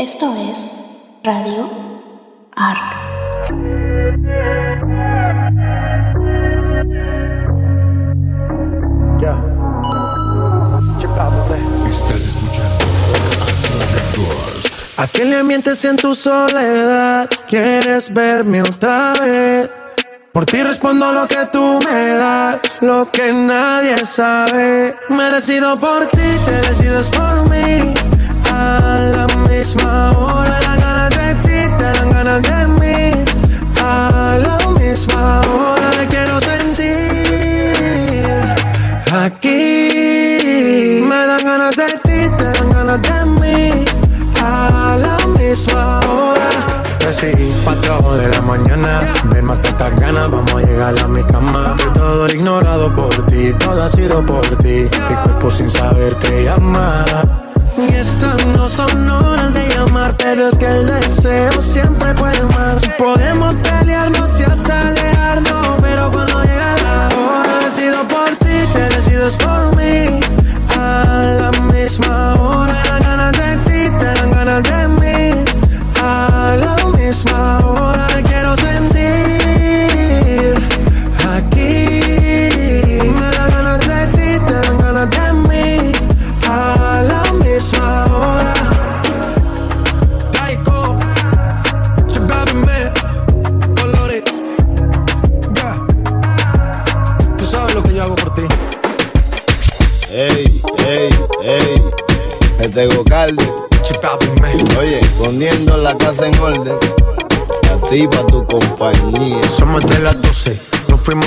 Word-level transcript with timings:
Esto 0.00 0.34
es 0.50 0.66
Radio 1.22 1.68
ARC. 2.56 2.96
Estás 11.86 12.26
escuchando 12.28 12.86
¿A 14.96 15.06
quién 15.06 15.28
le 15.28 15.42
mientes 15.42 15.84
en 15.84 15.98
tu 15.98 16.14
soledad? 16.14 17.28
¿Quieres 17.46 18.10
verme 18.10 18.62
otra 18.62 19.12
vez? 19.20 19.68
Por 20.32 20.46
ti 20.46 20.62
respondo 20.62 21.12
lo 21.12 21.28
que 21.28 21.44
tú 21.52 21.78
me 21.84 22.14
das, 22.14 22.80
lo 22.80 23.10
que 23.12 23.34
nadie 23.34 23.98
sabe. 24.06 24.96
Me 25.10 25.24
decido 25.24 25.78
por 25.78 26.06
ti, 26.06 26.38
te 26.46 26.70
decides 26.70 27.10
por 27.10 27.50
mí. 27.50 28.19
A 28.60 28.98
la 29.16 29.26
misma 29.48 30.10
hora, 30.18 30.56
dan 30.66 30.78
ganas 30.84 31.10
de 31.18 31.28
ti, 31.44 31.58
te 31.78 31.86
dan 31.96 32.10
ganas 32.10 32.42
de 32.42 32.60
mí. 32.80 32.98
A 33.82 34.38
la 34.46 34.56
misma 34.78 35.40
hora, 35.40 35.88
te 35.98 36.04
quiero 36.12 36.36
sentir. 36.40 36.94
Aquí 39.24 41.02
me 41.08 41.20
dan 41.30 41.42
ganas 41.50 41.74
de 41.74 41.88
ti, 42.04 42.18
te 42.36 42.44
dan 42.56 42.68
ganas 42.70 43.00
de 43.08 43.18
mí. 43.40 43.84
A 44.42 44.96
la 45.04 45.16
misma 45.38 46.00
hora. 46.00 46.50
Recibí 47.00 47.48
cuatro 47.64 48.16
de 48.16 48.28
la 48.28 48.40
mañana. 48.42 49.00
Ven, 49.30 49.44
mata 49.46 49.68
estas 49.70 49.98
ganas, 49.98 50.30
vamos 50.30 50.54
a 50.54 50.60
llegar 50.60 50.94
a 51.02 51.08
mi 51.08 51.22
cama. 51.24 51.76
De 51.78 51.90
todo 51.98 52.26
ignorado 52.26 52.94
por 52.94 53.14
ti, 53.26 53.54
todo 53.54 53.82
ha 53.82 53.88
sido 53.88 54.20
por 54.22 54.46
ti. 54.58 54.88
Mi 55.08 55.14
cuerpo 55.24 55.50
sin 55.50 55.70
saber 55.70 56.14
te 56.16 56.44
llama. 56.44 57.04
No 58.00 58.66
son 58.66 59.10
horas 59.10 59.52
de 59.52 59.68
llamar, 59.68 60.16
pero 60.16 60.48
es 60.48 60.56
que 60.56 60.64
el 60.64 60.86
deseo 60.86 61.60
siempre 61.60 62.14
puede 62.14 62.42
más. 62.44 62.82
Podemos 62.96 63.54
pelearnos 63.56 64.40
y 64.40 64.44
hasta 64.44 64.88
alejarnos, 64.88 65.82
pero 65.82 66.10
cuando 66.10 66.42
llega 66.42 66.76
la 66.82 67.08
hora, 67.14 67.58
decido 67.66 68.08
por 68.08 68.30
ti, 68.36 68.56
te 68.72 68.96
decides 68.96 69.36
por 69.36 69.76
mí. 69.76 70.18
A 70.78 71.40
la 71.40 71.50
misma 71.74 72.32
hora, 72.34 72.39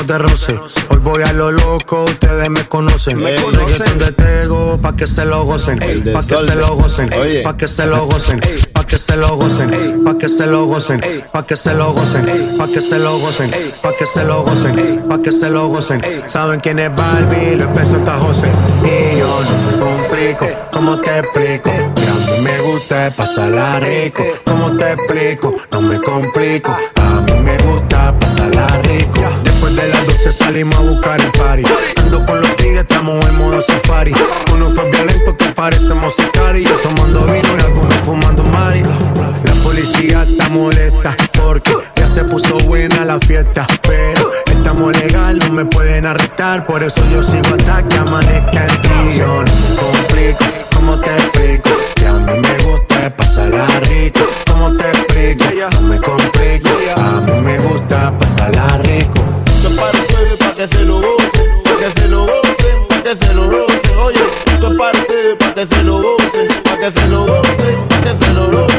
roce. 0.08 0.60
Hoy 0.90 0.98
voy 0.98 1.24
a 1.24 1.34
lo 1.34 1.52
loco, 1.52 2.04
ustedes 2.04 2.50
me 2.50 2.64
conocen. 2.68 3.22
Me 3.22 3.36
conocen 3.36 3.98
de 3.98 4.12
Tego, 4.12 4.80
pa' 4.82 4.96
que 4.96 5.08
se 5.08 5.26
lo 5.26 5.44
gocen. 5.46 5.80
Pa' 6.14 6.24
que 6.24 6.36
se 6.36 6.56
lo 6.56 6.76
gocen. 6.76 7.10
Pa' 7.44 7.58
que 7.58 7.68
se 7.68 7.86
lo 7.86 8.06
gocen. 8.06 8.40
Pa' 8.74 8.86
que 8.86 8.98
se 8.98 9.16
lo 9.16 9.36
gocen. 9.36 9.70
Pa' 9.72 10.26
que 10.26 10.36
se 10.36 10.46
lo 10.46 10.68
gocen. 10.68 11.02
Pa' 11.32 11.46
que 11.46 11.56
se 11.56 11.74
lo 11.74 11.94
gocen. 11.94 12.26
Pa' 12.58 12.68
que 12.68 12.82
se 12.82 13.00
lo 13.00 13.18
gocen. 13.18 13.52
Pa' 13.82 13.92
que 13.98 14.06
se 14.06 14.24
lo 14.24 14.44
gocen. 14.44 15.08
Pa' 15.08 15.22
que 15.22 15.32
se 15.32 15.50
lo 15.50 15.68
gocen. 15.68 16.02
Saben 16.28 16.60
quién 16.60 16.80
es 16.80 16.96
Barbie, 16.96 17.56
lo 17.56 17.66
está 17.66 18.18
José. 18.18 18.48
Y 18.84 19.20
yo 19.20 19.28
no 19.28 19.58
me 19.72 19.80
complico, 19.80 20.48
¿cómo 20.72 21.00
te 21.00 21.20
explico? 21.20 21.72
Que 21.96 22.08
a 22.08 22.14
mí 22.14 22.44
me 22.44 22.58
gusta 22.62 23.12
pasarla 23.16 23.80
rico. 23.80 24.24
¿Cómo 24.46 24.76
te 24.78 24.94
explico? 24.94 25.56
No 25.72 25.82
me 25.82 26.00
complico. 26.00 26.76
A 26.96 27.22
mí 27.22 27.34
me 27.42 27.58
gusta 27.58 28.18
pasarla 28.20 28.68
rico. 28.84 29.43
De 29.84 29.90
las 29.90 30.06
12 30.06 30.32
salimos 30.32 30.78
a 30.78 30.82
buscar 30.82 31.20
el 31.20 31.30
party. 31.34 31.64
Ando 32.04 32.26
con 32.26 32.40
los 32.40 32.56
tigres, 32.56 32.84
estamos 32.84 33.28
en 33.28 33.36
modo 33.36 33.62
safari. 33.62 34.14
Uno 34.54 34.70
fue 34.70 34.90
violento 34.90 35.36
que 35.36 35.46
parecemos 35.48 36.14
sicari. 36.16 36.64
Yo 36.64 36.78
tomando 36.78 37.26
vino 37.26 37.50
y 37.58 37.62
algunos 37.62 37.94
fumando 37.96 38.46
mari. 38.46 38.82
La 38.82 39.54
policía 39.62 40.24
está 40.24 40.48
molesta 40.48 41.18
porque 41.34 41.76
ya 41.98 42.08
se 42.08 42.24
puso 42.24 42.60
buena 42.60 43.04
la 43.04 43.20
fiesta. 43.20 43.68
Pero 43.82 44.32
estamos 44.46 44.98
legal, 44.98 45.38
no 45.40 45.50
me 45.50 45.66
pueden 45.66 46.06
arrestar. 46.06 46.66
Por 46.66 46.82
eso 46.82 47.04
yo 47.12 47.22
sigo 47.22 47.54
hasta 47.54 47.84
que 47.84 47.98
amanezca 47.98 48.66
el 48.66 48.82
día. 48.84 49.26
No 49.26 49.44
me 49.44 49.76
complico, 49.76 50.46
¿cómo 50.74 50.98
te 51.02 51.10
explico? 51.10 51.72
Que 51.96 52.08
a 52.08 52.14
mí 52.14 52.32
me 52.32 52.64
gusta 52.64 53.14
pasarla 53.18 53.68
rico. 53.82 54.22
¿Cómo 54.50 54.78
te 54.78 54.88
explico? 54.88 55.44
No 55.74 55.82
me 55.82 56.00
complico. 56.00 56.70
A 56.96 57.20
mí 57.20 57.42
me 57.42 57.58
gusta 57.58 58.18
pasarla 58.18 58.78
rico. 58.78 59.34
Para 59.78 60.00
ustedes, 60.00 60.38
pa' 60.38 60.54
que 60.54 60.68
se 60.68 60.82
lo 60.86 61.02
gocen, 61.02 61.64
pa' 61.64 61.78
que 61.78 62.00
se 62.00 62.08
lo 62.08 62.22
gocen, 62.26 62.88
pa' 62.88 63.04
que 63.04 63.26
se 63.26 63.34
lo 63.34 63.48
gocen. 63.48 63.98
Oye, 63.98 64.20
esto 64.48 64.72
es 64.72 64.78
para 64.78 64.98
ustedes, 64.98 65.36
pa' 65.38 65.54
que 65.54 65.68
se 65.68 65.84
lo 65.84 66.02
gocen, 66.02 66.48
pa' 66.64 66.78
que 66.78 66.92
se 66.92 67.08
lo 67.08 67.26
gocen, 67.26 67.88
pa' 67.90 68.02
que 68.02 68.26
se 68.26 68.34
lo 68.34 68.52
gocen. 68.52 68.73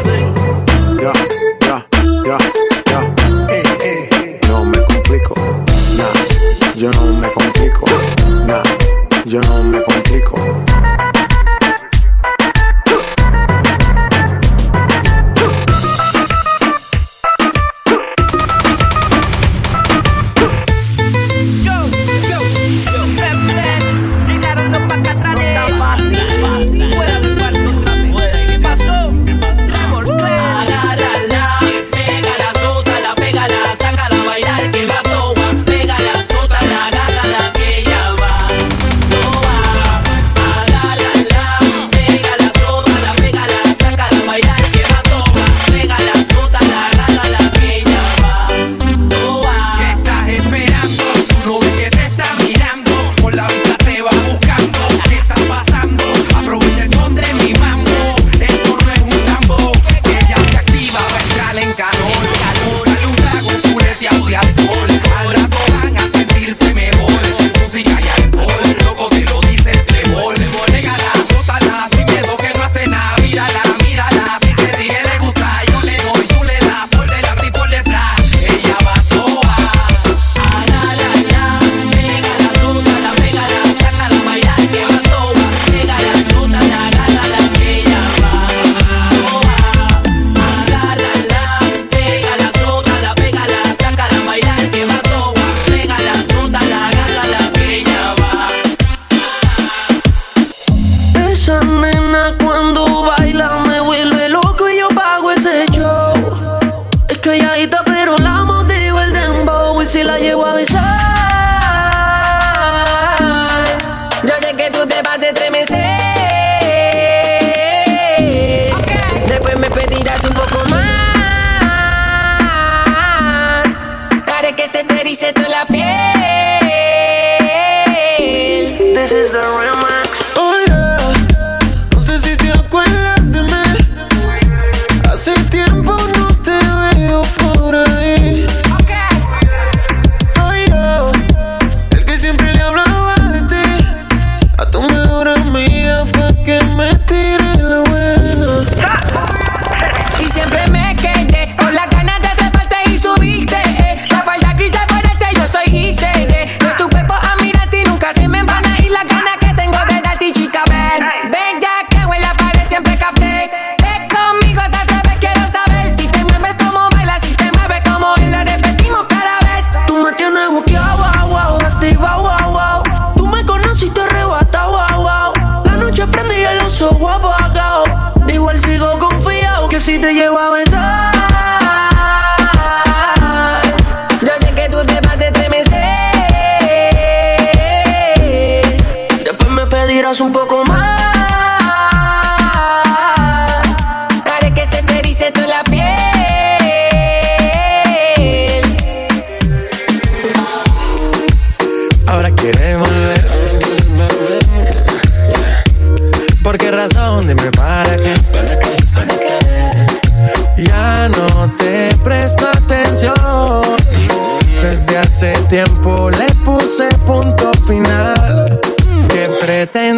un 190.20 190.32
poco 190.32 190.53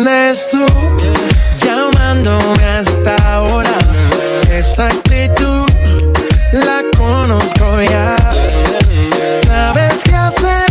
eres 0.07 0.49
tú 0.51 0.65
llamándome 1.57 2.65
hasta 2.65 3.17
ahora. 3.35 3.79
Esa 4.51 4.87
actitud 4.87 5.67
la 6.53 6.83
conozco 6.97 7.81
ya. 7.83 8.17
Sabes 9.39 10.03
qué 10.05 10.15
hacer. 10.15 10.66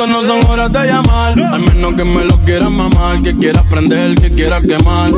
Esto 0.00 0.12
no 0.12 0.24
son 0.24 0.50
horas 0.50 0.72
de 0.72 0.86
llamar. 0.86 1.38
Al 1.38 1.60
menos 1.60 1.92
que 1.94 2.04
me 2.04 2.24
lo 2.24 2.34
quieras 2.46 2.70
mamar, 2.70 3.20
que 3.22 3.36
quieras 3.36 3.62
prender, 3.68 4.14
que 4.14 4.32
quieras 4.32 4.62
quemar. 4.62 5.12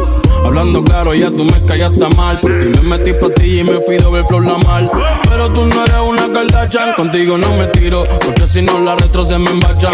Hablando 0.45 0.83
claro, 0.83 1.15
ya 1.15 1.31
tú 1.31 1.45
me 1.45 1.65
callaste 1.65 2.09
mal. 2.17 2.41
Por 2.41 2.59
ti 2.59 2.67
me 2.67 2.83
metí 2.83 3.13
pa' 3.13 3.29
ti 3.33 3.61
y 3.61 3.63
me 3.63 3.79
fui 3.87 3.99
doble 3.99 4.25
flor 4.27 4.45
la 4.45 4.59
mal. 4.59 4.91
Pero 5.29 5.53
tú 5.53 5.67
no 5.67 5.85
eres 5.85 6.01
una 6.05 6.33
cardachan, 6.33 6.95
contigo 6.95 7.39
no 7.39 7.55
me 7.55 7.69
tiro, 7.69 8.03
porque 8.25 8.45
si 8.49 8.61
no 8.61 8.81
la 8.81 8.97
retro 8.97 9.23
se 9.23 9.39
me 9.39 9.51
embachan. 9.51 9.93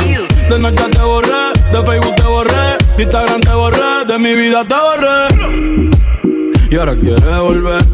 De 0.48 0.58
noche 0.58 0.84
te 0.90 1.02
borré, 1.02 1.52
de 1.70 1.84
Facebook 1.84 2.14
te 2.14 2.22
borré, 2.22 2.78
de 2.96 3.02
Instagram 3.02 3.40
te 3.42 3.52
borré, 3.52 4.04
de 4.06 4.18
mi 4.18 4.34
vida 4.36 4.64
te 4.64 4.74
borré. 4.74 6.30
Y 6.70 6.76
ahora 6.76 6.96
quieres 6.98 7.38
volver, 7.40 7.84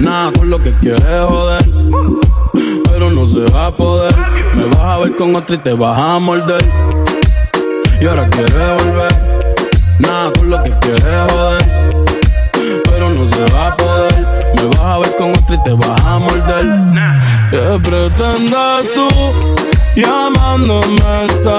nada 0.00 0.32
con 0.32 0.50
lo 0.50 0.60
que 0.60 0.76
quieres 0.80 1.04
joder 1.28 2.27
pero 2.90 3.10
no 3.10 3.26
se 3.26 3.40
va 3.52 3.66
a 3.66 3.70
poder. 3.70 4.14
Me 4.54 4.66
vas 4.66 4.78
a 4.78 4.98
ver 4.98 5.14
con 5.16 5.36
otra 5.36 5.56
y 5.56 5.58
te 5.58 5.72
vas 5.72 5.98
a 5.98 6.18
morder. 6.18 6.64
Y 8.00 8.06
ahora 8.06 8.28
quieres 8.30 8.84
volver, 8.84 9.12
nada 9.98 10.32
con 10.32 10.50
lo 10.50 10.62
que 10.62 10.70
quieres 10.80 11.32
joder. 11.32 11.98
Pero 12.90 13.10
no 13.10 13.26
se 13.26 13.52
va 13.54 13.68
a 13.68 13.76
poder. 13.76 14.28
Me 14.56 14.64
vas 14.76 14.80
a 14.80 14.98
ver 14.98 15.16
con 15.16 15.30
otra 15.30 15.54
y 15.54 15.62
te 15.62 15.72
vas 15.72 16.04
a 16.04 16.18
morder. 16.18 16.66
¿Qué 17.50 17.88
pretendes 17.88 18.92
tú 18.94 19.08
llamándome 19.96 21.24
esta 21.26 21.57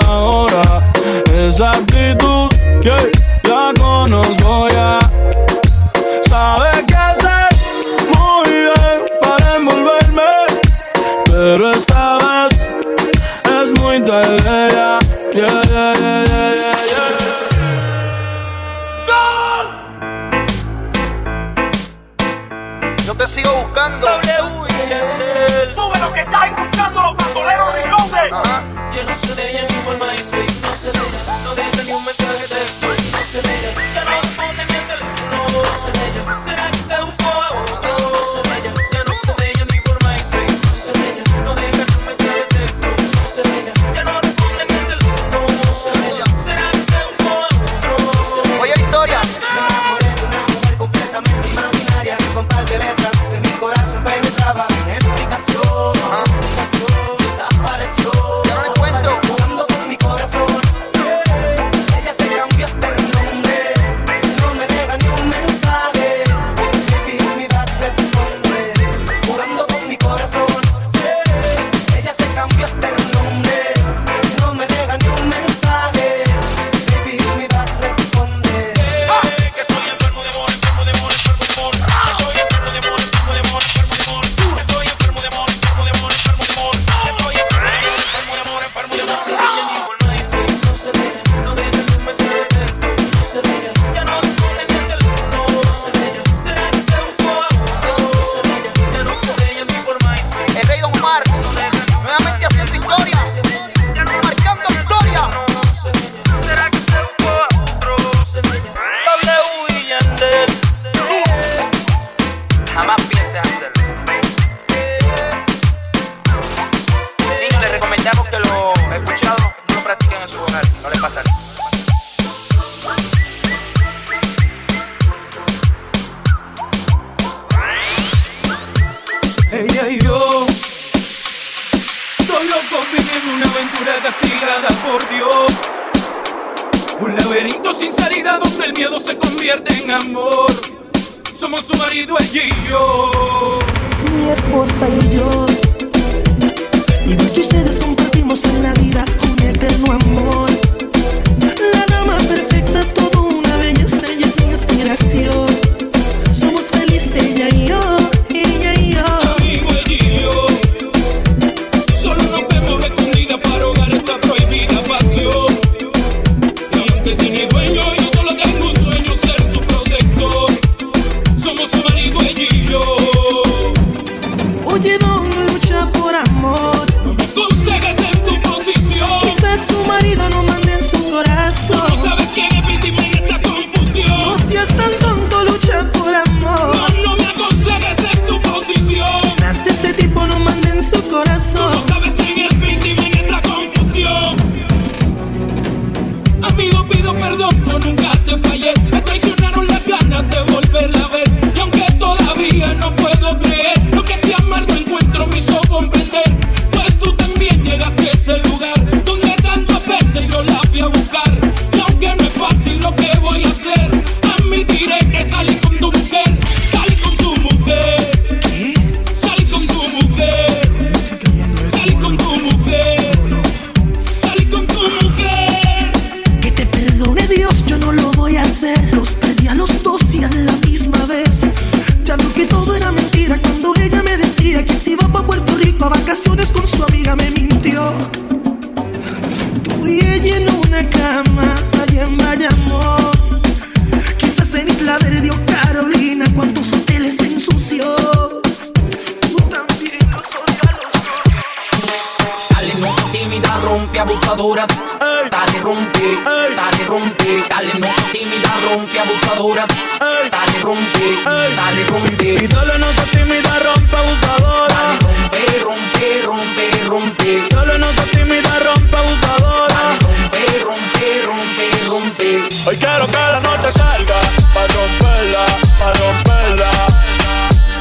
rompe 258.69 258.99
abusadora. 258.99 259.66
Dale, 259.99 260.59
rompe, 260.61 261.23
dale, 261.26 261.83
rompe. 261.88 262.26
Y 262.44 262.47
dale, 262.47 262.78
no 262.80 262.94
seas 262.94 263.09
tímida, 263.11 263.59
rompe 263.66 263.97
abusadora. 263.97 264.81
Rompe, 265.02 265.42
rompe, 265.64 266.21
rompe, 266.23 266.83
rompe. 266.88 267.47
Dale, 267.49 267.80
no 267.80 267.92
seas 267.94 268.11
tímida, 268.11 268.59
rompe 268.59 268.97
abusadora. 268.97 269.81
Rompe, 270.02 270.42
rompe, 270.64 271.21
rompe, 271.26 271.66
rompe. 271.88 272.30
Hoy 272.68 272.78
quiero 272.78 273.06
que 273.07 273.18
la 273.18 273.40
noche 273.40 273.71
salga 273.71 274.19
pa' 274.54 274.68
romperla, 274.68 275.45
pa' 275.80 275.94
romperla. 275.94 276.71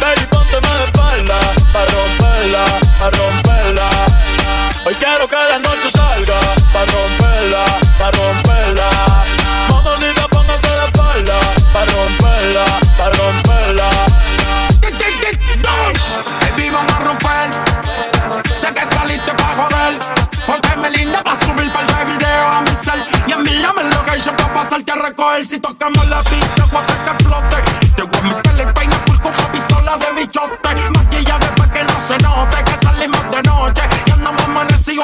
Baby, 0.00 0.26
pónteme 0.30 0.68
de 0.78 0.84
espalda 0.84 1.38
pa' 1.72 1.84
romperla, 1.84 2.64
pa' 2.98 3.10
romperla. 3.10 3.37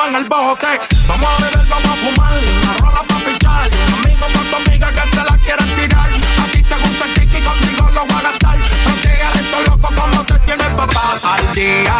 En 0.08 0.14
el 0.16 0.24
bote. 0.24 0.80
Vamos 1.08 1.28
a 1.30 1.42
beber, 1.42 1.66
vamos 1.68 1.88
a 1.88 1.96
fumar. 1.96 2.32
Una 2.62 2.74
rola 2.78 3.02
pa' 3.08 3.18
pichar. 3.24 3.70
Amigo 3.94 4.26
pa' 4.34 4.50
tu 4.50 4.56
amiga 4.56 4.88
que 4.92 5.00
se 5.08 5.16
la 5.16 5.36
quieran 5.38 5.68
tirar. 5.76 6.10
A 6.10 6.46
ti 6.52 6.62
te 6.62 6.74
gusta 6.74 7.04
el 7.06 7.14
kiki, 7.14 7.42
contigo 7.42 7.90
lo 7.90 8.06
voy 8.06 8.18
a 8.18 8.22
gastar. 8.22 8.58
Protege 8.84 9.40
esto 9.40 9.60
loco 9.62 9.88
como 9.94 10.24
te 10.24 10.38
tiene 10.40 10.64
papá 10.76 11.18
al 11.22 11.54
día. 11.54 11.94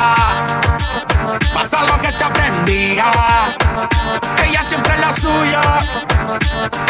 Pasa 1.55 1.85
lo 1.85 2.01
que 2.01 2.13
te 2.13 2.25
aprendía. 2.25 3.07
Ella 4.47 4.63
siempre 4.63 4.93
es 4.95 5.01
la 5.01 5.13
suya. 5.15 5.63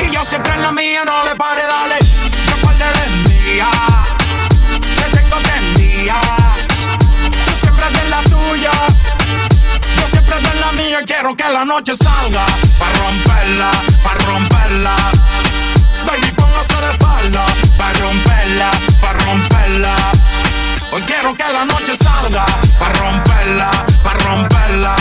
Y 0.02 0.10
yo 0.10 0.24
siempre 0.24 0.52
en 0.54 0.62
la 0.62 0.72
mía. 0.72 1.04
No 1.04 1.24
le 1.24 1.36
pare, 1.36 1.62
dale. 1.62 1.98
Que 1.98 2.54
par 2.64 2.76
de 2.76 2.86
desvía. 2.98 3.70
Te 4.80 5.16
tengo 5.16 5.36
prendida. 5.42 6.43
Mía. 10.94 11.04
Quiero 11.06 11.34
que 11.34 11.44
la 11.50 11.64
noche 11.64 11.94
salga. 11.94 12.44
Pa' 12.78 12.92
romperla, 12.98 13.70
pa' 14.02 14.14
romperla. 14.26 14.96
Baby, 16.06 16.30
póngase 16.36 16.74
de 16.74 16.90
espalda. 16.92 17.46
Pa' 17.78 17.92
romperla, 18.00 18.70
pa' 19.00 19.12
romperla. 19.12 19.94
Hoy 20.92 21.02
quiero 21.02 21.34
que 21.34 21.44
la 21.52 21.64
noche 21.64 21.96
salga. 21.96 22.44
Pa' 22.78 22.92
romperla, 23.00 23.70
pa' 24.02 24.14
romperla. 24.24 24.94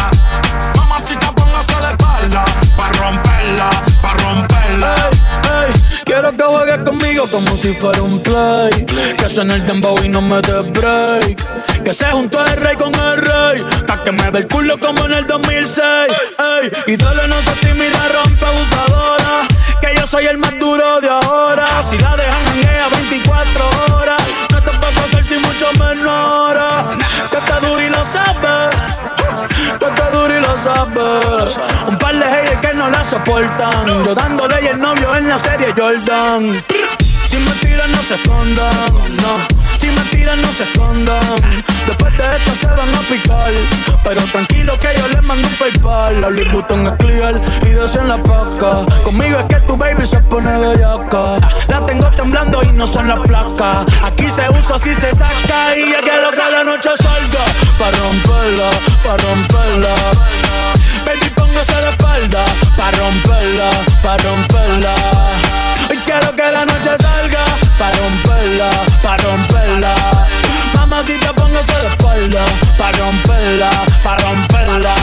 Mamacita, 0.75 1.31
póngase 1.31 1.75
de 1.75 1.91
espalda. 1.91 2.45
Pa' 2.77 2.89
romperla, 2.89 3.69
pa' 4.01 4.13
romperla. 4.13 5.12
Quiero 6.05 6.35
que 6.35 6.43
juegues 6.43 6.79
conmigo 6.79 7.27
como 7.31 7.55
si 7.55 7.73
fuera 7.73 8.01
un 8.01 8.21
play. 8.21 8.85
Que 9.17 9.29
suene 9.29 9.55
el 9.55 9.65
dembow 9.65 9.97
y 10.03 10.09
no 10.09 10.21
me 10.21 10.41
des 10.41 10.71
break. 10.71 11.83
Que 11.83 11.93
se 11.93 12.05
juntó 12.05 12.45
el 12.45 12.57
rey 12.57 12.75
con 12.75 12.93
el 12.93 13.17
rey. 13.17 13.63
Pa' 13.87 14.03
que 14.03 14.11
me 14.11 14.29
ve 14.31 14.39
el 14.39 14.47
culo 14.47 14.79
como 14.79 15.05
en 15.05 15.13
el 15.13 15.27
2006. 15.27 15.77
Ey, 15.77 16.97
dale 16.97 17.27
no 17.27 17.41
se 17.41 17.67
tímida, 17.67 18.09
rompe 18.13 18.45
abusadora. 18.45 19.41
Que 19.81 19.95
yo 19.97 20.05
soy 20.07 20.25
el 20.27 20.37
más 20.37 20.57
duro 20.59 20.99
de 21.01 21.09
ahora. 21.09 21.65
Si 21.89 21.97
la 21.97 22.15
dejan 22.17 22.45
janguea 22.45 22.72
Un 30.65 31.97
par 31.97 32.13
de 32.13 32.23
haters 32.23 32.61
que 32.61 32.73
no 32.77 32.89
la 32.89 33.03
soportan. 33.03 34.05
Yo 34.05 34.15
dándole 34.15 34.55
y 34.63 34.67
el 34.67 34.79
novio 34.79 35.13
en 35.13 35.27
la 35.27 35.37
serie 35.37 35.73
Jordan. 35.77 36.63
Si 37.33 37.39
mentiras 37.39 37.89
no 37.89 38.03
se 38.03 38.13
escondan, 38.13 39.15
no. 39.15 39.79
Si 39.79 39.87
mentiras 39.87 40.37
no 40.37 40.53
se 40.53 40.61
escondan. 40.65 41.19
Después 41.87 42.15
de 42.15 42.23
esto 42.37 42.55
se 42.61 42.67
van 42.67 42.93
a 42.93 42.99
picar. 43.09 43.51
Pero 44.03 44.21
tranquilo 44.25 44.77
que 44.77 44.89
yo 44.95 45.07
les 45.07 45.23
mando 45.23 45.47
un 45.47 45.55
paypal. 45.55 46.21
La 46.21 46.29
Louis 46.29 46.51
Vuitton 46.51 46.85
es 46.85 46.93
clear 46.93 47.41
y 47.63 47.97
en 47.97 48.07
la 48.07 48.21
paca. 48.21 48.85
Conmigo 49.03 49.39
es 49.39 49.45
que 49.45 49.55
tu 49.61 49.75
baby 49.75 50.05
se 50.05 50.19
pone 50.19 50.59
bellaca. 50.59 51.39
La 51.69 51.83
tengo 51.87 52.07
temblando 52.11 52.61
y 52.61 52.67
no 52.73 52.85
son 52.85 53.07
las 53.07 53.17
placas. 53.21 53.83
Aquí 54.03 54.29
se 54.29 54.47
usa 54.51 54.77
si 54.77 54.93
se 54.93 55.11
saca. 55.11 55.75
Y 55.75 55.91
ya 55.91 56.01
quiero 56.01 56.29
que 56.29 56.51
la 56.51 56.63
noche 56.63 56.89
salga. 56.97 57.45
Pa' 57.79 57.89
romperla, 57.97 58.69
pa' 59.03 59.17
romperla. 59.17 59.95
Baby, 61.03 61.29
póngase 61.33 61.81
de 61.81 61.89
espalda. 61.89 62.45
Pa' 62.77 62.91
romperla, 62.91 63.71
pa' 64.03 64.17
romperla. 64.19 64.93
Hoy 65.89 65.97
quiero 66.05 66.35
que 66.35 66.51
la 66.51 66.63
noche 66.65 66.89
salga. 66.99 67.12
Pa' 67.83 67.91
romperla, 67.99 68.69
pa' 69.03 69.17
romperla. 69.17 69.93
Mamacita, 70.73 71.33
póngase 71.33 71.73
de 71.81 71.87
espalda. 71.89 72.45
Pa' 72.77 72.93
romperla, 72.93 73.69
pa' 74.01 74.15
romperla. 74.23 74.95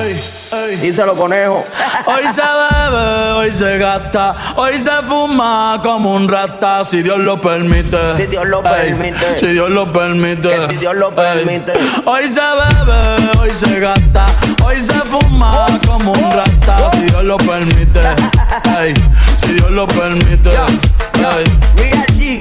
Ey, 0.00 0.18
ey. 0.52 0.76
Díselo, 0.76 1.14
conejo. 1.14 1.66
Hoy 2.06 2.24
se 2.32 2.40
bebe, 2.40 3.32
hoy 3.32 3.52
se 3.52 3.76
gasta, 3.78 4.34
hoy 4.56 4.78
se 4.78 4.90
fuma 5.06 5.78
como 5.82 6.12
un 6.14 6.26
rata, 6.26 6.84
si 6.86 7.02
Dios 7.02 7.18
lo 7.18 7.38
permite. 7.38 8.16
Si 8.16 8.26
Dios 8.26 8.46
lo 8.46 8.62
permite. 8.62 9.38
si 9.38 9.46
Dios 9.48 9.70
lo 9.70 9.92
permite. 9.92 10.48
Que 10.48 10.68
si 10.70 10.76
Dios 10.78 10.94
lo 10.94 11.14
permite. 11.14 11.72
Hoy 12.06 12.28
se 12.28 12.40
bebe, 12.40 13.38
hoy 13.40 13.50
se 13.52 13.78
gasta, 13.78 14.26
hoy 14.64 14.80
se 14.80 14.94
fuma 14.94 15.66
como 15.86 16.12
un 16.12 16.30
rata, 16.32 16.90
si 16.92 17.02
Dios 17.02 17.24
lo 17.24 17.36
permite. 17.36 18.00
Dios 19.54 19.70
lo 19.70 19.86
permite. 19.86 20.50
Ey. 20.50 21.44
Real 21.76 22.06
G, 22.18 22.40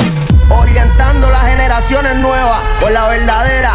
orientando 0.49 1.29
las 1.29 1.43
generaciones 1.43 2.15
nuevas 2.15 2.59
por 2.81 2.91
la 2.91 3.07
verdadera. 3.07 3.73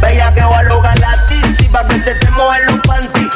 Bella 0.00 0.32
que 0.32 0.42
va 0.42 0.60
a 0.60 0.62
lugar 0.62 0.98
la 0.98 1.14
tizi 1.28 1.68
pa' 1.68 1.86
que 1.86 2.02
se 2.02 2.14
te 2.14 2.30
mojen 2.30 2.66
los 2.66 2.76
panty. 2.86 3.29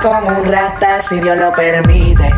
Como 0.00 0.28
un 0.28 0.44
rata, 0.50 1.00
si 1.00 1.20
Dios 1.20 1.36
lo 1.36 1.52
permite. 1.52 2.32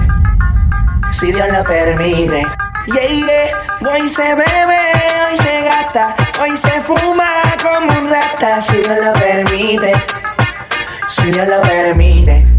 Si 1.13 1.33
Dios 1.33 1.49
lo 1.49 1.63
permite. 1.65 2.47
Yeah, 2.87 3.07
yeah. 3.07 3.93
Hoy 3.93 4.09
se 4.09 4.23
bebe, 4.23 4.81
hoy 5.29 5.37
se 5.37 5.63
gasta, 5.63 6.15
hoy 6.41 6.57
se 6.57 6.81
fuma 6.83 7.27
como 7.63 7.99
un 7.99 8.11
rata, 8.11 8.61
si 8.63 8.77
Dios 8.77 8.99
lo 9.05 9.13
permite, 9.15 9.93
si 11.09 11.31
Dios 11.31 11.47
lo 11.47 11.61
permite. 11.63 12.50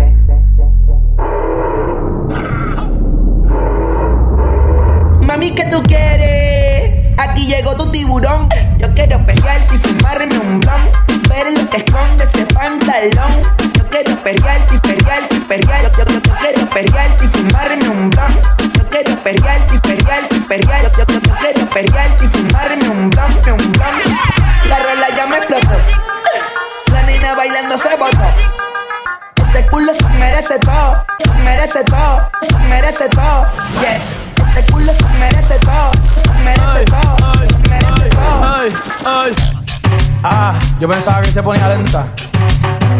Yo 40.82 40.90
pensaba 40.90 41.22
que 41.22 41.32
se 41.32 41.44
ponía 41.44 41.68
lenta. 41.70 42.08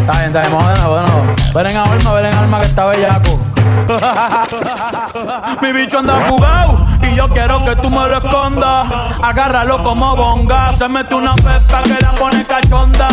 Está 0.00 0.12
bien, 0.12 0.26
está 0.26 0.42
bien, 0.42 0.52
bueno. 0.52 1.34
Ven 1.52 1.66
en 1.66 1.76
alma, 1.76 2.12
ven 2.12 2.26
en 2.26 2.34
alma 2.34 2.60
que 2.60 2.66
está 2.68 2.86
bellaco. 2.86 3.40
Mi 5.62 5.72
bicho 5.72 5.98
anda 5.98 6.14
fugado 6.28 6.86
y 7.02 7.16
yo 7.16 7.28
quiero 7.30 7.64
que 7.64 7.74
tú 7.76 7.90
me 7.90 8.06
lo 8.06 8.18
escondas. 8.18 8.86
Agárralo 9.20 9.82
como 9.82 10.14
bonga. 10.14 10.72
Se 10.74 10.88
mete 10.88 11.12
una 11.16 11.34
pepa 11.34 11.82
que 11.82 12.00
la 12.00 12.12
pone 12.12 12.44
cachonda. 12.44 13.08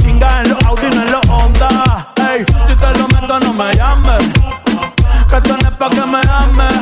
Chinga 0.00 0.40
en 0.40 0.48
los 0.48 0.64
Audi, 0.64 0.88
no 0.88 1.02
en 1.02 1.12
los 1.12 1.28
Honda. 1.28 2.08
Ey, 2.30 2.46
si 2.66 2.74
te 2.74 2.98
lo 2.98 3.08
meto, 3.08 3.40
no 3.40 3.52
me 3.52 3.74
llames. 3.74 4.24
Que 5.28 5.48
no 5.48 5.78
pa' 5.78 5.90
que 5.90 6.06
me 6.06 6.20
ames. 6.30 6.81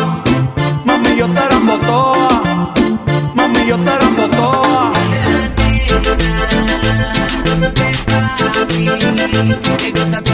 Mami, 1.11 1.19
yo 1.19 1.27
te 1.27 1.41
la 1.41 1.57
embotoa. 1.57 2.41
Mami, 3.35 3.65
yo 3.67 3.77
te. 3.77 4.11
Me 9.43 9.91
gusta 9.91 10.30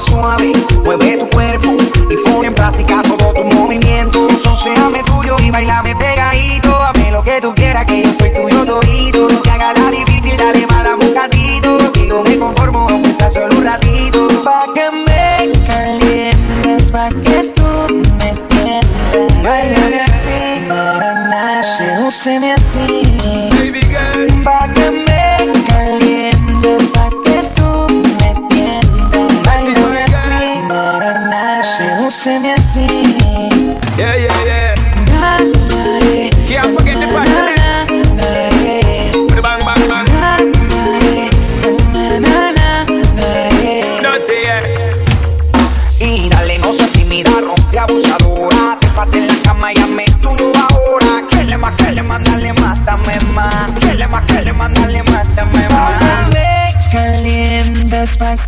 Suave, 0.00 0.52
mueve 0.82 1.18
tu 1.18 1.28
cuerpo 1.28 1.76
y 2.08 2.16
pon 2.24 2.44
en 2.44 2.54
práctica 2.54 3.02
todo 3.02 3.34
tu 3.34 3.44
movimiento. 3.56 4.28
Enséame 4.28 5.02
tuyo 5.02 5.36
y 5.40 5.50
bailame 5.50 5.94
pegadito. 5.94 6.74
Hazme 6.82 7.10
lo 7.12 7.22
que 7.22 7.40
tú 7.40 7.54
quieras, 7.54 7.84
que 7.84 8.02
yo 8.02 8.14
soy 8.14 8.30
tuyo 8.30 8.64
todito. 8.64 9.28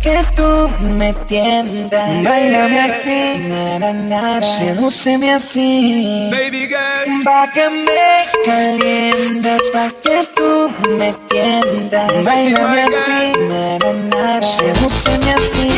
Que 0.03 0.21
tú 0.35 0.69
me 0.81 1.13
tiendas. 1.27 2.23
Bailame 2.23 2.81
así, 2.81 3.39
na, 3.47 3.79
na, 3.79 3.93
na, 3.93 4.39
na. 4.39 4.43
sedúceme 4.43 5.33
así. 5.33 6.29
Baby 6.29 6.67
girl. 6.67 7.23
Pa' 7.23 7.49
que 7.53 7.69
me 7.69 8.11
calientas, 8.45 9.61
pa' 9.71 9.89
que 10.03 10.27
tú 10.35 10.69
me 10.97 11.13
tiendas. 11.29 12.11
Bailame 12.25 12.83
así, 12.83 13.31
na, 13.49 13.79
na, 13.79 13.93
na, 13.93 14.39
na. 14.39 14.41
sedúceme 14.41 15.33
así. 15.33 15.69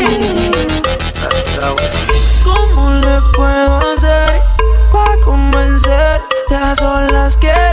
¿Cómo 2.43 2.89
le 3.05 3.17
puedo 3.35 3.93
hacer 3.93 4.41
para 4.91 5.15
convencerte? 5.23 6.35
A 6.55 6.75
solas 6.75 7.37
quiero 7.37 7.64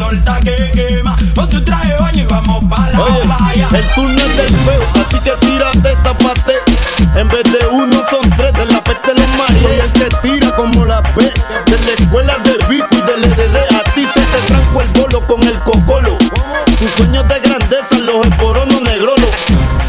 además 0.00 0.40
que 0.42 0.54
el 0.54 0.72
quema. 0.72 1.16
Pon 1.34 1.48
tu 1.48 1.62
traje 1.62 1.92
de 1.92 1.98
baño 1.98 2.22
y 2.22 2.26
vamos 2.26 2.64
pa' 2.66 2.90
la 2.90 2.98
playa. 3.22 3.68
El 3.72 3.88
túnel 3.94 4.36
del 4.36 4.50
feo, 4.50 4.82
así 4.94 5.18
que 5.20 5.32
tírate, 5.40 5.96
tapate. 6.02 6.54
En 7.14 7.28
vez 7.28 7.44
de 7.44 7.66
uno 7.72 8.02
son 8.10 8.28
tres, 8.36 8.52
de 8.52 8.66
la 8.66 8.82
peste 8.84 9.14
los 9.14 9.28
mareos. 9.36 9.72
Y 9.76 9.80
el 9.80 9.92
que 9.92 10.08
tira 10.22 10.54
como 10.54 10.84
la 10.84 11.00
B, 11.00 11.32
de 11.66 11.78
la 11.78 11.92
escuela 11.92 12.36
de 12.44 12.52
Vico 12.68 12.88
y 12.92 13.00
del 13.00 13.24
EDD. 13.24 13.56
A 13.74 13.82
ti 13.94 14.06
se 14.12 14.20
te 14.20 14.40
tranco 14.46 14.82
el 14.82 14.88
bolo 15.00 15.26
con 15.26 15.42
el 15.42 15.58
cocolo. 15.60 16.18
Tus 16.78 16.90
sueños 16.96 17.26
de 17.28 17.40
grandeza, 17.40 17.98
los 18.04 18.26
esporonos 18.26 18.82
negrolos. 18.82 19.30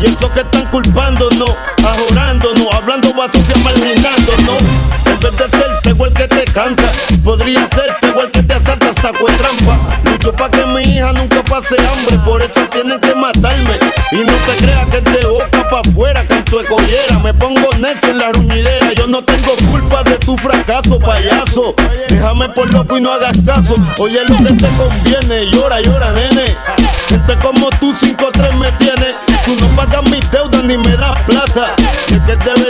Y 0.01 0.05
esos 0.05 0.31
que 0.31 0.41
están 0.41 0.69
culpándonos, 0.69 1.57
ajorándonos, 1.83 2.67
hablando 2.73 3.09
sucia, 3.33 3.55
marginándonos. 3.63 4.57
En 5.05 5.19
vez 5.19 5.37
de 5.37 5.49
ser 5.49 5.67
el 6.05 6.13
que 6.13 6.27
te 6.27 6.45
canta, 6.45 6.91
podría 7.23 7.67
ser 7.73 7.95
el 8.23 8.31
que 8.31 8.43
te 8.43 8.53
asalta, 8.53 8.93
saco 9.01 9.25
de 9.27 9.33
trampa. 9.37 9.87
Pase 11.61 11.75
hambre, 11.87 12.17
por 12.19 12.41
eso 12.41 12.67
tienen 12.69 12.99
que 12.99 13.15
matarme. 13.15 13.79
Y 14.11 14.17
no 14.17 14.33
te 14.45 14.57
creas 14.57 14.85
que 14.87 15.01
de 15.01 15.25
boca 15.25 15.69
pa' 15.69 15.79
afuera, 15.79 16.23
canto 16.27 16.59
de 16.59 16.65
collera. 16.65 17.19
Me 17.23 17.33
pongo 17.33 17.69
necio 17.79 18.09
en 18.11 18.17
la 18.19 18.31
ruñidera, 18.31 18.93
yo 18.93 19.07
no 19.07 19.23
tengo 19.23 19.55
culpa 19.71 20.03
de 20.03 20.17
tu 20.17 20.37
fracaso, 20.37 20.99
payaso. 20.99 21.73
Déjame 22.09 22.49
por 22.49 22.71
loco 22.71 22.97
y 22.97 23.01
no 23.01 23.11
hagas 23.11 23.37
caso. 23.45 23.75
Oye 23.97 24.19
lo 24.27 24.37
que 24.37 24.53
te 24.53 24.67
conviene, 24.77 25.49
llora, 25.51 25.81
llora, 25.81 26.11
nene. 26.11 26.45
Gente 27.09 27.37
como 27.41 27.69
tú, 27.79 27.93
5-3 27.93 28.53
me 28.57 28.71
tiene. 28.73 29.15
Tú 29.45 29.55
no 29.59 29.67
pagas 29.75 30.03
mis 30.03 30.29
deudas 30.31 30.63
ni 30.63 30.77
me 30.77 30.95
das 30.95 31.19
plata. 31.23 31.73
Es 32.07 32.21
que 32.21 32.35
de 32.35 32.69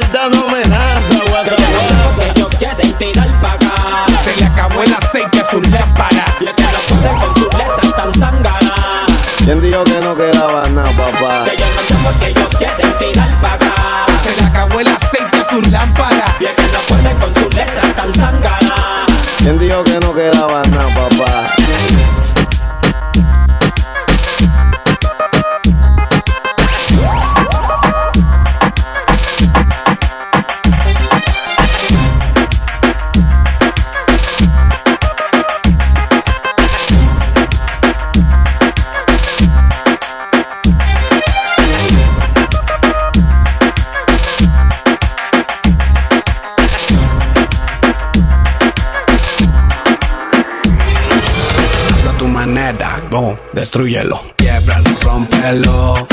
destruyelo. 53.58 54.22
Quiebralo, 54.38 54.90
rompelo. 55.02 56.08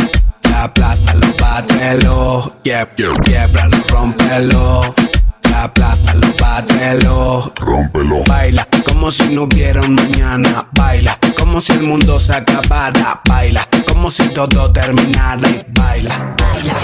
Aplástalo, 0.57 1.26
bátelo. 1.38 2.57
Quieb- 2.64 2.88
Quiebralo, 3.22 3.76
rompelo. 3.90 4.94
Aplástalo, 5.54 6.26
bátelo. 6.40 7.52
Rómpelo. 7.57 8.24
Baila 8.26 8.66
como 8.85 9.11
si 9.11 9.24
no 9.35 9.42
hubiera 9.42 9.83
un 9.83 9.94
mañana. 9.94 10.66
Baila 10.72 11.18
como 11.38 11.61
si 11.61 11.72
el 11.72 11.83
mundo 11.83 12.18
se 12.18 12.33
acabara. 12.35 13.20
Baila 13.28 13.68
como 13.87 14.09
si 14.11 14.24
todo 14.28 14.72
terminara. 14.72 15.46
Y 15.48 15.64
baila, 15.68 16.35
baila, 16.38 16.74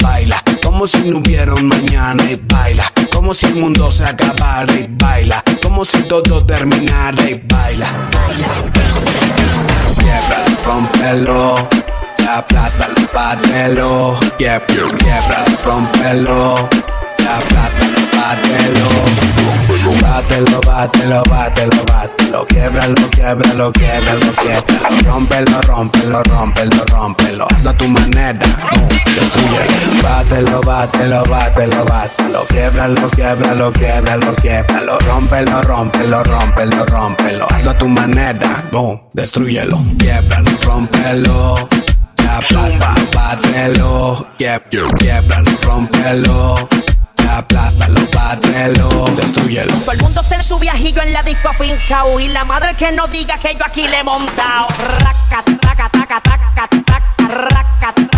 baila 0.00 0.42
como 0.78 0.86
si 0.86 1.10
no 1.10 1.18
hubiera 1.18 1.54
un 1.54 1.66
mañana. 1.66 2.22
Y 2.30 2.36
baila 2.36 2.84
como 3.12 3.34
si 3.34 3.46
el 3.46 3.56
mundo 3.56 3.90
se 3.90 4.04
acabara. 4.04 4.72
Y 4.74 4.86
baila 4.88 5.42
como 5.60 5.84
si 5.84 5.98
todo 6.02 6.46
terminara. 6.46 7.20
Y 7.28 7.42
baila, 7.52 7.86
baila, 8.12 8.48
Quiebralo, 9.98 10.56
rómpelo. 10.64 11.68
Aplástalo, 12.32 12.94
bátelo. 13.12 14.20
Quieb- 14.38 14.64
Quiebralo, 14.66 15.56
rómpelo. 17.28 17.36
Aplástalo, 17.36 18.00
bátelo. 18.16 18.88
Bátelo, 20.02 20.60
bátelo, 20.60 21.22
bátelo, 21.30 21.84
bátelo. 21.84 22.46
Quiebralo, 22.46 23.10
quiebralo, 23.10 23.72
quiebralo, 23.72 24.32
quiebralo. 24.36 25.02
Rómpelo, 25.04 25.60
rómpelo, 25.62 26.22
rómpelo, 26.24 26.84
rómpelo. 26.90 27.46
Hazlo 27.50 27.70
a 27.70 27.72
tu 27.76 27.88
manera, 27.88 28.46
no, 28.74 28.88
destruyelo. 29.14 30.02
Bátelo, 30.02 30.60
bátelo, 30.62 31.24
bátelo, 31.24 31.84
bátelo. 31.84 32.46
Quiebralo, 32.48 33.10
quiebralo, 33.10 33.72
quiebralo, 33.72 34.34
quiebralo. 34.36 34.98
Rómpelo, 35.00 35.62
rómpelo, 35.62 36.22
rómpelo, 36.24 36.84
rómpelo. 36.86 37.46
Hazlo 37.50 37.70
a 37.70 37.78
tu 37.78 37.88
manera, 37.88 38.64
no, 38.72 39.08
destruyelo. 39.12 39.78
Quiebralo, 39.98 40.50
rómpelo. 40.64 41.68
Aplástalo, 42.28 43.00
bátelo. 43.14 44.26
Quieb- 44.38 44.68
Quiebralo, 44.98 45.50
rómpelo. 45.62 46.68
Aplástalo, 47.38 48.00
bátelo, 48.12 49.06
destruyelo. 49.14 49.72
Todo 49.72 49.92
el 49.92 50.00
mundo 50.00 50.22
está 50.22 50.34
en 50.34 50.42
su 50.42 50.58
viajillo 50.58 51.02
en 51.02 51.12
la 51.12 51.22
disco 51.22 51.52
fincao 51.52 52.18
Y 52.18 52.26
la 52.26 52.44
madre 52.44 52.74
que 52.74 52.90
no 52.90 53.06
diga 53.06 53.38
que 53.38 53.54
yo 53.54 53.64
aquí 53.64 53.86
le 53.86 54.00
he 54.00 54.02
montado 54.02 54.66
Raca, 54.76 55.44
taca, 55.60 55.88
taca, 55.88 56.20
taca, 56.20 56.68
taca 56.84 57.00
Raca, 57.28 57.94
taca, 57.94 58.17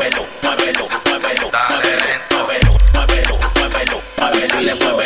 muévelo, 0.00 0.26
muévelo, 0.42 0.88
muévelo, 1.04 1.50
muévelo, 1.68 2.10
muévelo, 2.30 2.72
muévelo, 2.94 3.36
muévelo, 3.36 3.36
muévelo, 3.54 4.00
muévelo, 4.16 4.56
muévelo, 4.56 4.76
muévelo, 4.76 4.99